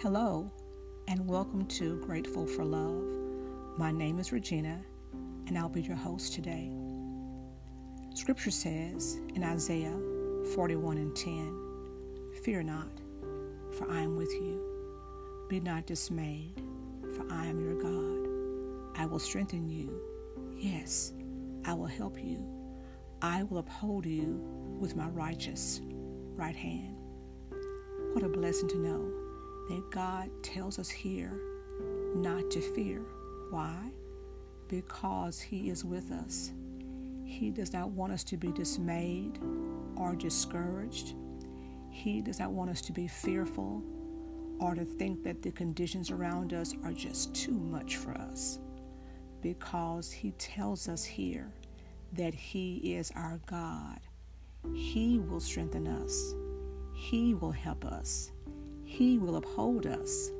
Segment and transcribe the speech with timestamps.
[0.00, 0.52] Hello,
[1.08, 3.02] and welcome to Grateful for Love.
[3.78, 4.78] My name is Regina,
[5.46, 6.70] and I'll be your host today.
[8.14, 9.98] Scripture says in Isaiah
[10.54, 12.90] 41 and 10 Fear not,
[13.72, 14.60] for I am with you.
[15.48, 16.60] Be not dismayed,
[17.14, 19.00] for I am your God.
[19.00, 19.98] I will strengthen you.
[20.58, 21.14] Yes,
[21.64, 22.46] I will help you.
[23.22, 24.44] I will uphold you
[24.78, 25.80] with my righteous
[26.34, 26.98] right hand.
[28.12, 29.25] What a blessing to know
[29.68, 31.32] that God tells us here
[32.14, 33.02] not to fear.
[33.50, 33.76] Why?
[34.68, 36.52] Because He is with us.
[37.24, 39.38] He does not want us to be dismayed
[39.96, 41.14] or discouraged.
[41.90, 43.82] He does not want us to be fearful
[44.60, 48.58] or to think that the conditions around us are just too much for us.
[49.42, 51.52] Because He tells us here
[52.12, 54.00] that He is our God.
[54.74, 56.34] He will strengthen us.
[56.94, 58.30] He will help us.
[58.96, 60.30] He will uphold us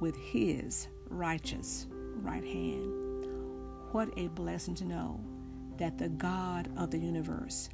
[0.00, 3.26] with His righteous right hand.
[3.92, 5.18] What a blessing to know
[5.78, 7.70] that the God of the universe,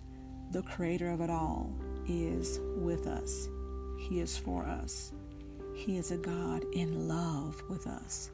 [0.52, 3.48] the creator of it all, is with us.
[3.98, 5.12] He is for us.
[5.74, 8.30] He is a God in love with us.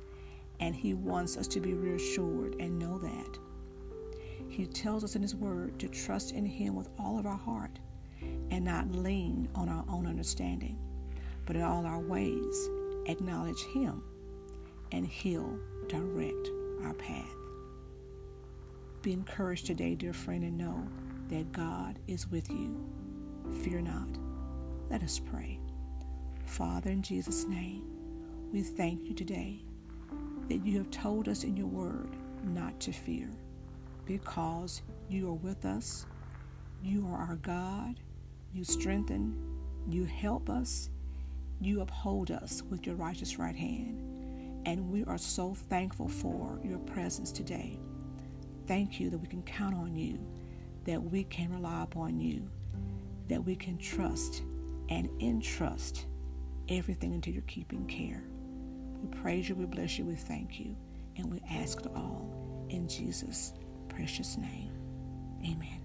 [0.60, 3.38] And He wants us to be reassured and know that.
[4.50, 7.78] He tells us in His Word to trust in Him with all of our heart
[8.50, 10.78] and not lean on our own understanding,
[11.46, 12.68] but in all our ways
[13.06, 14.02] acknowledge Him,
[14.92, 16.50] and He'll direct
[16.82, 17.34] our path.
[19.02, 20.86] Be encouraged today, dear friend, and know
[21.28, 22.74] that God is with you.
[23.62, 24.08] Fear not.
[24.90, 25.58] Let us pray.
[26.46, 27.82] Father, in Jesus' name,
[28.52, 29.62] we thank you today
[30.48, 33.28] that you have told us in your word not to fear
[34.06, 36.06] because you are with us.
[36.82, 38.00] You are our God.
[38.52, 39.34] You strengthen.
[39.88, 40.90] You help us.
[41.60, 44.00] You uphold us with your righteous right hand.
[44.66, 47.78] And we are so thankful for your presence today.
[48.66, 50.18] Thank you that we can count on you,
[50.84, 52.50] that we can rely upon you,
[53.28, 54.42] that we can trust
[54.88, 56.06] and entrust
[56.68, 58.24] everything into your keeping care.
[59.02, 60.76] We praise you, we bless you, we thank you,
[61.16, 63.52] and we ask it all in Jesus'
[63.88, 64.70] precious name.
[65.44, 65.80] Amen.